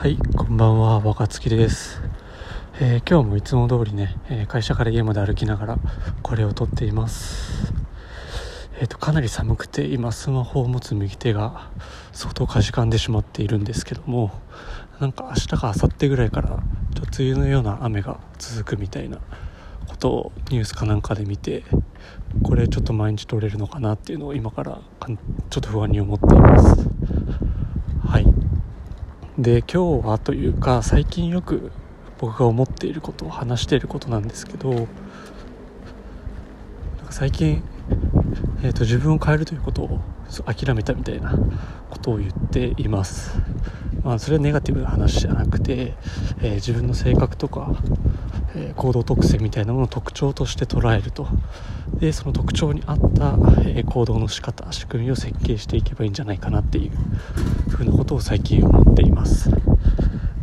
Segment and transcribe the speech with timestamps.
[0.00, 2.00] はい、こんばんは、若月です。
[2.80, 5.78] えー今日もいつも通りね、えー会社から家まで歩きながら
[6.22, 7.74] これを撮っています。
[8.78, 11.68] えっ、と、かなり寒くて今スマホを持つ右手が
[12.12, 14.30] 相当かじかんでしまっているんですけども、
[15.00, 19.18] なんか明日か明後日ぐらいからちょっと梅雨のような雨が続くみたいな
[19.88, 21.64] ことをニュースかなんかで見て、
[22.44, 26.88] これちょっと毎日撮れるのかなっていうのを今からかんちょっと不安に思っています。
[29.38, 31.70] で今日はというか最近よく
[32.18, 34.88] 僕が思っていることを話していることなんですけどなんか
[37.10, 37.62] 最近、
[38.64, 40.00] えー、と自分を変えるということを
[40.44, 41.34] 諦めたみたいな
[41.90, 43.38] ことを言っています、
[44.04, 45.94] まあ、それはネガティブな話じゃなくて、
[46.42, 47.74] えー自分の性格とか、
[48.54, 51.26] えー行動特性みたいなものを特徴として捉えると。
[51.94, 56.90] でその特徴に合った、えー行動の仕方仕組みを設計していけばいいんじゃないかなっていう
[57.70, 59.50] ふうなことを最近思っています。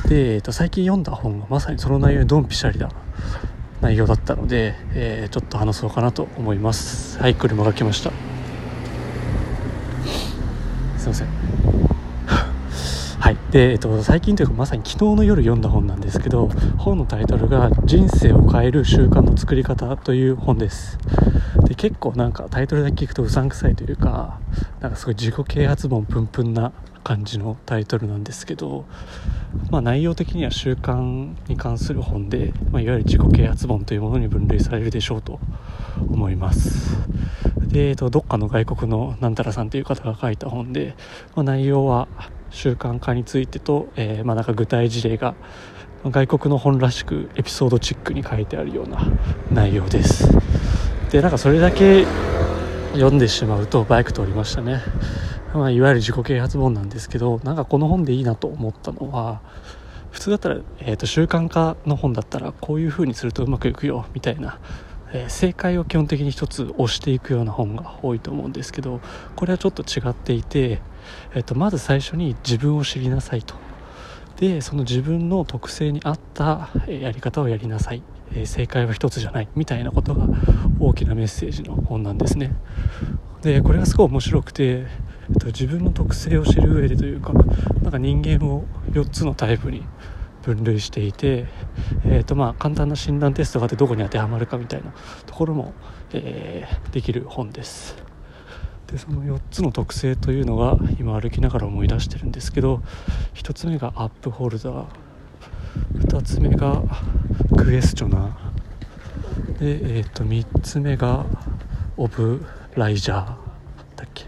[0.08, 2.90] で、えー、と最近読んだ本がまさにその内容にドンピシャリな
[3.82, 7.20] 内容だったので、えーちょっと話そうかなと思います。
[7.20, 8.35] はい車が来ました。
[11.06, 11.28] すいません。
[13.20, 13.38] はい。
[13.52, 20.98] で、えっと、最近というかまさに昨日の夜読んだ本なんですけど本のタイトルが「人生を変える習慣の作り方」という本です。
[21.68, 24.40] で結構なんかタイトルだけ聞くとうさんくさいというか
[24.80, 26.72] なんかすごい自己啓発本プンプンな
[27.04, 28.86] 感じのタイトルなんですけど、
[29.70, 35.40] まあ、内容的には習慣に関する本で、まあ、いわゆる自己啓発本というものに分類されるでしょうと
[36.10, 36.98] 思います、
[37.80, 40.96] えっと、どっかの外国のなんたらさんという方が書いた本で、
[41.36, 42.08] まあ、内容は
[42.50, 45.36] 習慣化についてと、えーまあ、なんか具体事例が
[46.06, 49.08] 外国の本らしくエピソードチックに書いてあるような
[49.52, 50.30] 内容です。
[51.12, 52.06] でなんかそれだけ
[52.94, 54.82] 読んでしまうとバイク通りましたね、
[55.54, 59.42] まあ、いわゆる自己啓発本なんですけどなんかこの本でいいなと思ったのは
[60.12, 64.60] 普通だったら、えー、と習慣化の本だったらこういう風にするとうまくいくよみたいな、
[65.16, 69.00] えー正解を基本的に一つ押していくような本が多いと思うんですけど
[69.36, 70.82] これはちょっと違っていて、
[71.34, 73.56] えー、とまず最初に自分を知りなさいと。
[74.38, 79.48] でその自分の特性に合ったやり方をやりなさい、えー正解は一つじゃない。
[79.56, 80.28] みたいなことが
[80.80, 82.54] 大きなメッセージの本なんですね。
[83.42, 84.88] でこれがすごい面白くて、え
[85.32, 87.32] っと、自分の特性を知る上でというか
[87.82, 89.84] なんか人間を4つのタイプに
[90.46, 91.48] 分類していて、
[92.06, 94.94] えーとまあ、簡単な診断テストがあってどこに当てはまるかみたいな
[95.26, 95.74] ところも、
[96.14, 97.96] えーできる本です。
[98.88, 102.82] でその4つの特性というのが今歩きながら思い出してるんですけど
[103.34, 104.86] 1つ目がアップホルダー
[106.02, 106.84] 2つ目が
[107.58, 111.26] クエスチョナーで、えー、と3つ目が
[111.98, 112.46] オブ
[112.76, 113.28] ライジャー
[113.96, 114.26] だっけ。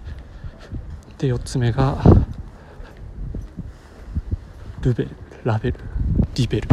[1.19, 2.03] で4つ目が
[4.81, 5.07] ルベ
[5.43, 5.96] ラベル。
[6.37, 6.69] リベル。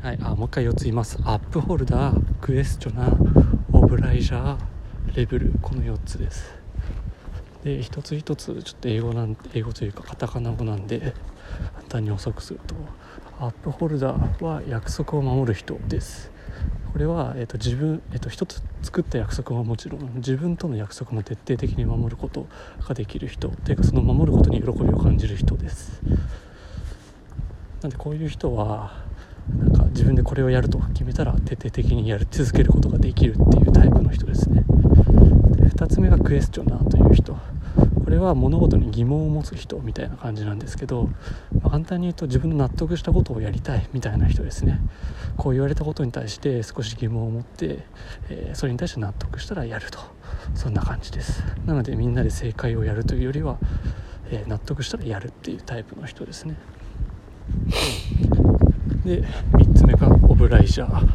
[0.00, 1.18] はいあもう一回4つ言います。
[1.24, 5.52] アップホルダークエスチョナーオブライジャーレベル。
[5.60, 6.50] この4つです。
[7.62, 11.12] で一つ一つちょっと英語なん英語というかカタカナ語なんで
[11.74, 12.74] 簡単に補足すると。
[13.38, 16.30] アップホルダーは約束を守る人です。
[16.90, 22.46] これは、えー、と自分、えー、と一つ作った約束はもちろん自分との約束も徹底的に守ること
[22.86, 26.02] ができる人というかその守ることに喜びを感じる人です。
[27.82, 28.92] なんでこういう人は
[29.58, 34.64] なんか自分でこれをやると決めたら徹底的にやり続けることができるっていうタイプの人ですね。
[35.56, 37.36] で2つ目がクエスチョナーという人。
[38.04, 41.08] これは物事に疑問を持つ人みたいな感じなんですけど、
[41.60, 44.80] まあ簡単に言うと自分の納得したことをやりたいみたいな人ですね。
[45.36, 47.84] こう言われたことに対して少し疑問を持って、
[48.28, 49.98] えーそれに対して納得したらやると。
[50.54, 51.42] そんな感じです。
[51.66, 53.58] なのでみんなで正解をやるというよりは、
[54.30, 56.56] えー納得したらやるっていうタイプの人ですね。
[59.04, 61.08] で3つ目がオブライジャー。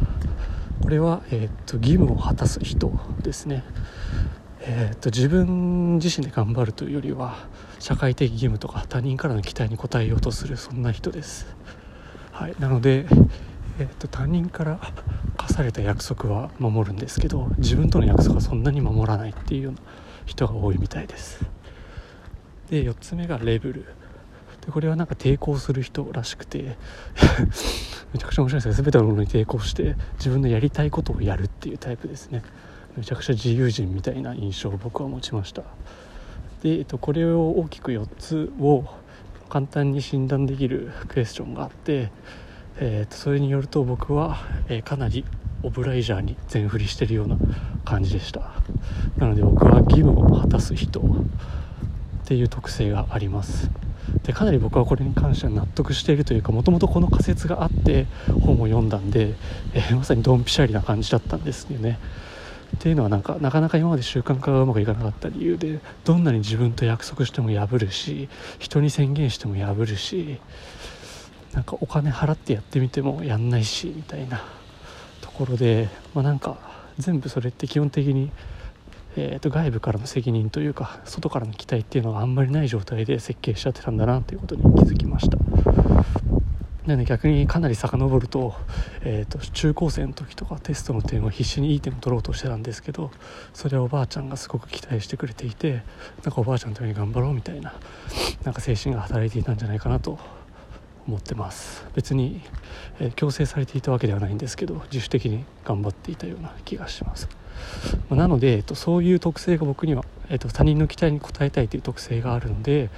[0.82, 3.62] これは、えーっと義務を果たす人ですね。
[4.70, 7.48] えー、と自分自身で頑張るというよりは
[7.78, 11.46] 社会的義務とか他人からの期待に応えようとするそんな人です、
[12.32, 13.06] はい、なので、
[13.78, 14.78] えー、と他人から
[15.38, 19.78] 課された約束は守るんですけど自分との約束はそんなに守らないっていうような
[20.26, 21.46] 人が多いみたいです。
[22.68, 23.86] で4つ目がレベル。
[24.66, 26.76] でこれはなんか抵抗する人らしくて
[28.12, 28.72] めちゃくちゃ面白いですね。
[28.74, 32.42] 全てのものに抵抗して自分のやりたいことをやるっていうタイプですね。
[32.98, 35.62] めちゃくちゃ自由人みたいな印象を僕は持ちました。
[36.62, 38.84] で、えっと、これを大きく4つを
[39.48, 42.10] 簡単に診断できるクエスチョンがあって、
[42.80, 45.24] えっとそれによると僕は、えかなり
[45.62, 47.36] オブライジャーに全振りしてるような
[47.84, 48.50] 感じでした。
[49.16, 51.04] なので僕は義務を果果たす人っ
[52.26, 53.70] ていう特性があります。
[54.24, 58.06] でかなり僕はこれに関しては納得しているというかもともとこの仮説があって
[58.42, 59.34] 本を読んだんで、
[59.74, 61.98] えー、まさにドンピシャリな感じだったんですよね。
[62.76, 68.28] っていうのはなんかなかなか今まで習慣化がうまくいかなかった理由でどんなに自分と約束しても破るし
[68.58, 70.38] 人に宣言しても破るし
[71.52, 74.44] なんかお金払ってやってみてもやんないしみたいな
[75.20, 76.58] ところで、まあ、なんか
[76.98, 78.30] 全部それって基本的に
[79.20, 85.47] えー、と外部からの責任というか外からの期待っていうのがあんまりない状態で設計しちゃってたんだなということに気づきました。
[86.88, 88.54] なので逆にかなり遡ると,、
[89.02, 93.10] えー、と中高生の時とかテストの点を必死にいい点を取ろうとしてたんですけど
[93.52, 95.82] それはおばあちゃんがすごく期待してくれていて
[96.24, 97.74] なんかおばあちゃんのために頑張ろうみたいな
[98.42, 100.18] なんか精神が働いていたんじゃないかなと
[101.06, 101.86] 思ってます。
[101.94, 102.40] 別に、
[103.00, 107.28] えー、強制されていたわけではないんですけど自主的に頑張っていたような気がします。
[108.08, 112.90] まなので、えっと、そういう特性が僕には、えっと、他人の期待に応えたいという特性があるので、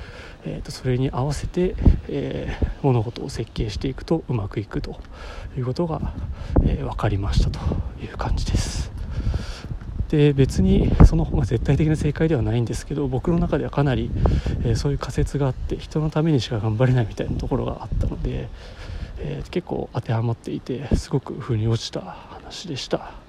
[0.45, 1.75] えっと、それに合わせて、
[2.09, 5.01] えー、物事を設計していくとうまくいくと
[5.57, 6.13] いうことが、
[6.63, 7.61] えー、分かりましたと
[8.03, 8.91] いう感じです。
[10.09, 14.11] で別にその方が絶対的な正解ではないんですけど僕の中ではかなり、
[14.65, 18.49] えー、そういう仮説があって人のためにしか頑張れないみたいなところがあったので、
[19.19, 23.20] えー、結構当てはまっていてすごく腑に落ちた話でした。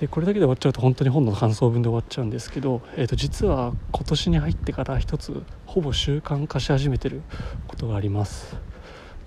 [0.00, 7.22] でこれだけで終わっちゃうと本当に本の感想文で終わっちゃうんですけど、えー、と実は今年に入ってから一つほぼ習慣化し始めてる
[7.66, 8.56] ことがあります。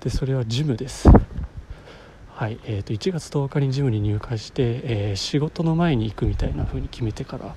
[0.01, 1.09] でそれはジムです。
[2.29, 7.55] はいえー、と1月10日にジムに入会して、えー、仕事の前に行くみたいな風に決めてから、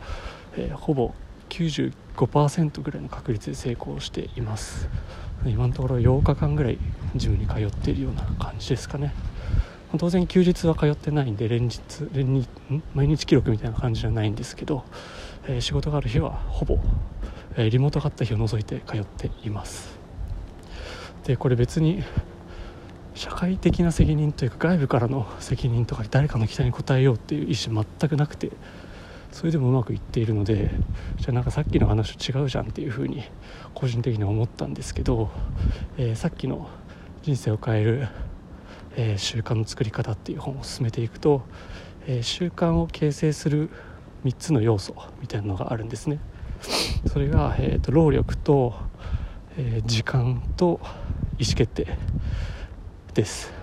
[0.56, 1.14] えー、ほぼ
[1.50, 4.88] 95%ぐらいの確率で成功しています。
[5.44, 6.78] 今のところ8日間ぐらい
[7.14, 9.12] ジムに通っているような感じですかね。
[9.98, 11.80] 当然休日は通ってないんで連日
[12.12, 12.48] 連日
[12.94, 14.84] 毎日記録みたいな感じじゃないんですけど、
[15.46, 16.78] えー、仕事がある日はほぼ、
[17.56, 19.98] えー、リモートがあった日を除いて通っています。
[21.24, 22.02] でこれ別に
[23.14, 28.50] 社会的な責任というか外部からの責任とか誰かの期待に応えようっていう意思全くなくて
[29.30, 30.70] それでもうまくいっているので
[31.18, 33.22] じゃあなんかさっきの話と違うじゃんっていうふうに
[33.74, 35.30] 個人的には思ったんですけど、
[35.96, 36.68] えー、さっきの
[37.22, 38.08] 人生を変える
[38.96, 41.42] えー、習慣の作り方っていう本を進めていくと、
[42.06, 43.70] えー、習慣を形成する
[44.24, 46.18] 3つの要素みたいなのがあるんですね。
[47.06, 48.74] それが、えーと、労力と、
[49.58, 50.80] え時間と
[51.38, 51.98] 意思決定
[53.14, 53.61] です。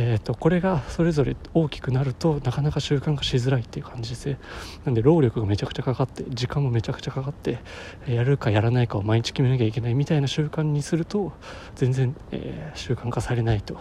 [0.00, 4.26] えーと、これがそれぞれ大きくなるとなかなか習慣化しづらいっていう感じです。
[4.26, 4.38] ね
[4.84, 7.58] なんで労力がめちゃくちゃかかって時間もめちゃくちゃかかって
[8.06, 11.32] やるかやらないかを毎日決めなきゃいけないみたいな習慣にすると
[11.74, 13.76] 全然、えー、習慣化されないと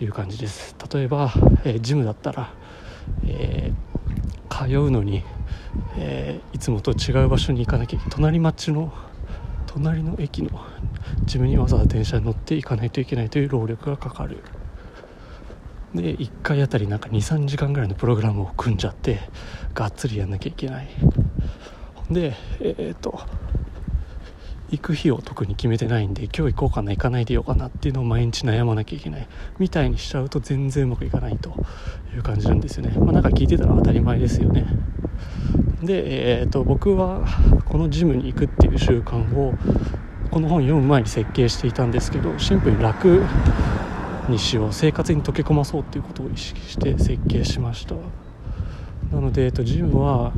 [0.00, 0.76] いう感じです。
[0.94, 1.32] 例えば、
[1.64, 2.54] えー、ジムだったら、
[3.26, 5.24] えー、通うのに、
[5.96, 8.14] えいつもと違う場所に行かなきゃいけない。
[8.14, 8.92] 隣町の
[9.66, 10.64] 隣の駅の
[11.24, 14.38] ジムにわざわざ電車に乗って行かないといけないという労力がかかる。
[15.94, 19.20] で1回あたりなんか23時間ぐらいのプログラムを組んじゃって
[19.74, 20.88] がっつりやんなきゃいけない。
[22.10, 23.20] でえっ、と
[24.70, 29.28] 行く日を特に決めてないんで今日行こうかな行かないでようかなっていうのを毎日悩まなきゃいけない。
[29.58, 31.54] みたいにしちゃうと全然うまくいかないと
[32.14, 32.96] いう感じなんですよね。
[32.98, 34.66] まあなんか聞いてたら当たり前ですよね。
[35.82, 37.24] で、えーと僕は
[37.66, 39.54] このジムに行くっていう習慣を
[40.30, 43.22] この本読む前に設計していたんですけどシンプルに楽
[44.28, 47.94] にしよう生活に溶け込まそうっていうことを意識して設計しました。
[49.12, 50.32] なので、えっと、ジムは、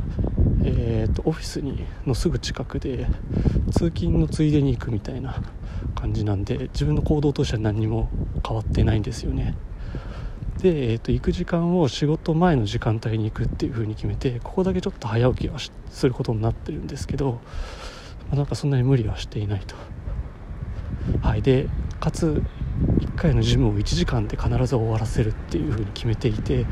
[0.63, 3.07] えー、っとオフィスにのすぐ近くで
[3.71, 5.41] 通勤のついでに行くみたいな
[5.95, 8.09] 感じなんで自分の行動としては何も
[8.45, 9.55] 変わってないんですよね。
[10.59, 15.57] で、えー、と行く時間を仕事前の時間帯に行くっていう風に決めてここだけちょっと早起きは
[15.89, 17.39] することになってるんですけど、
[18.29, 19.75] まあ、なんかそんなに無理はしていないと。
[21.21, 21.41] はい。
[21.41, 21.67] で
[21.99, 22.43] かつ
[22.99, 26.65] 1回のジムを1時間で必ず終わらせるっていう風に決めていて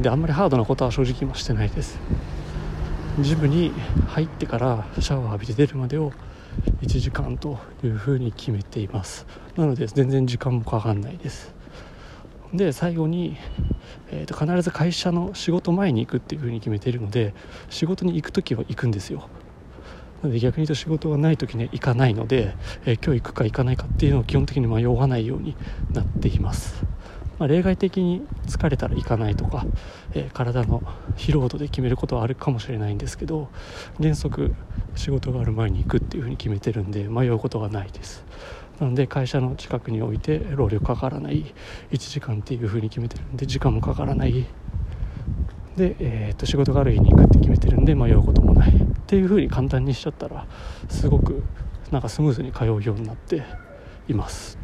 [0.00, 1.98] であんまりハードなことは正直今してないです。
[3.20, 3.72] ジムに
[4.08, 6.12] 入ってからシャワー浴びて出るまでを
[6.82, 9.26] 1時間という風に決めています。
[9.56, 11.54] なので全然時間もかかんないです。
[12.52, 13.36] で最後に、
[14.10, 17.34] えー、と必ず会社の仕事前に行くっていう風に決めているので
[17.68, 19.28] 仕事に行く時は行くんですよ。
[20.28, 22.54] で逆に言うと仕事がない時に行かないので、
[22.84, 25.56] えー、今日行くか行かないかっていうのを基本的に迷わないように
[25.92, 26.84] なっています、
[27.38, 29.66] まあ、例外的に疲れたら行かないとか、
[30.14, 30.82] えー、体の
[31.16, 33.48] 疲労度で決めることはあるかもしれないんですけど
[34.00, 34.54] 原則
[34.94, 38.24] 仕事がある前に行くっていうふうに決めてるんで迷うことがないです。
[38.80, 41.54] なので会社の近くに置いて労力かからない
[41.92, 44.46] 1時間っていうふうに決めてるんで時間もかからない。
[45.76, 48.83] で、えー、と仕事がある日に行くって決めてるんで迷うこともない。
[49.04, 50.46] っていう風に簡単にしちゃったら
[50.88, 51.42] すごく
[51.90, 53.42] なんかスムーズに通うようになって
[54.08, 54.58] います。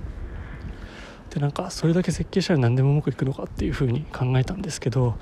[1.28, 5.14] でなんかそれだけ設計したら何でもうまくいくのかっていう風に考えたんですけど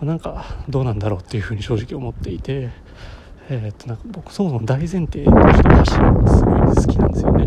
[0.00, 2.70] なんかどうなんだろうっていう風に正直思っていて
[3.48, 7.46] えー、っとなんか僕そもそも大前提として走るのがすごい好きなんですよね。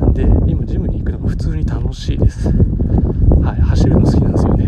[0.00, 2.48] なんで今ジムに行くのが普通に楽しいです。
[2.48, 4.66] はい走るの好きなんですよね。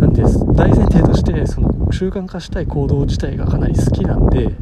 [0.00, 1.07] なんで大前提
[1.98, 4.54] 習慣化したい行動自体がかなり好きなんで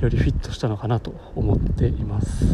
[0.00, 2.44] よりフィットしたのかなと思っています。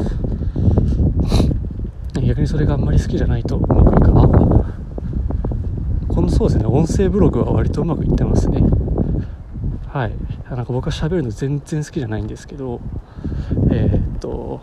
[2.22, 4.28] 逆にそれがあんまり好きじゃないとうまくいくあ
[6.08, 8.60] このそうですね音声ブログは割とうまくいってますね。
[9.86, 10.12] はい。
[10.50, 12.82] なんか僕は喋るの全然好きじゃないんですけど
[13.70, 14.60] えー、っと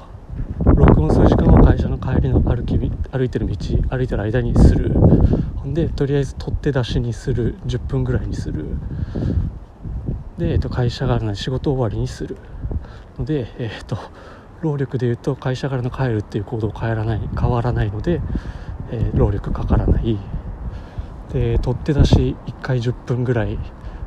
[0.63, 3.55] 録音する時間は会社の帰りの歩き歩いてる道
[3.89, 4.93] 歩いてる間にする
[5.75, 8.65] でとりあえず取って出しにする10分ぐらいにする。
[10.37, 12.37] で、えっと、会社があるので仕事終わりにする。
[13.19, 13.97] ので、えっと、
[14.61, 18.21] 労力でいうと会社からの帰るっていう行動変わらない変わらないので、
[18.91, 20.17] えー、労力かからない。
[21.33, 23.59] で取って出し1回10分ぐらい。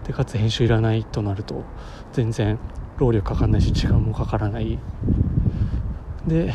[0.07, 1.65] でかつ編集いらないとなると
[2.15, 2.59] 全然
[2.97, 4.79] 労力かかんないし時間もかからない。
[6.27, 6.55] で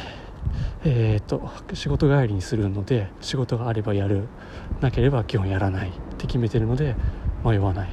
[0.85, 4.27] えーと、仕事帰りにするので仕事があればやる
[4.81, 6.95] なければ基本やらないって決めてるので
[7.43, 7.89] 迷わない。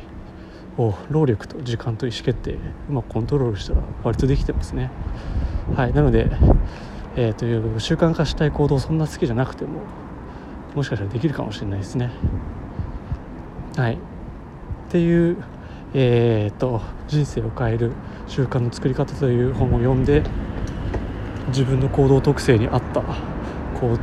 [0.78, 2.56] を労力と時間と意思決定。
[2.88, 4.90] うまくコントロールしたら割とできてますね。
[5.76, 6.30] はいなので、
[7.16, 9.80] えー、という習慣化したい行動そんな好きじゃなくても
[10.75, 12.11] もしかしたらできるかもしれないですね。
[13.76, 13.94] はい。
[13.94, 13.97] っ
[14.88, 15.37] ていう
[15.92, 17.90] えーと、人生を変える
[18.28, 20.23] 習慣の作り方という本を読んで
[21.50, 23.02] 自分の行動特性に合った
[23.78, 23.99] こう、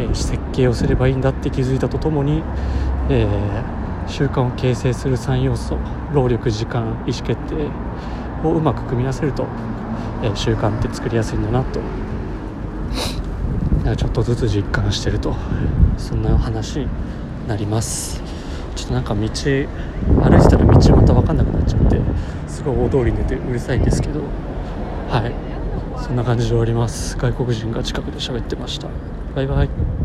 [0.00, 2.42] えー、設計をすればいいんだって気づいたとともに、
[3.08, 5.78] えー、習慣を形成する3要素
[6.12, 7.70] 労力時間意思決定
[8.46, 9.46] をうまく組み合わせると、
[10.22, 11.80] えー、習慣って作りやすいんだなと。
[13.94, 15.36] ちょっとずつ実感してると
[15.96, 16.88] そんな話に
[17.46, 18.20] なります。
[18.74, 19.38] ちょっとなんか道歩いて
[20.48, 22.00] たら道また分かんなくなっちゃって
[22.48, 24.22] すごい大通りに出てうるさいんですけど。
[25.08, 25.45] はい。
[26.06, 27.16] そんな感じで終わります。
[27.16, 28.88] 外国人が近くで喋ってました。
[29.34, 29.95] バイバイ。